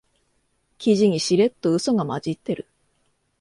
[0.79, 2.65] 記事にしれっとウソが混じってる